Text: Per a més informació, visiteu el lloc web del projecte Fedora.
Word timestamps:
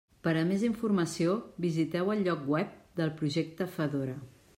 Per 0.27 0.31
a 0.39 0.43
més 0.51 0.63
informació, 0.67 1.35
visiteu 1.65 2.09
el 2.13 2.25
lloc 2.29 2.49
web 2.55 2.73
del 3.01 3.13
projecte 3.21 3.69
Fedora. 3.77 4.17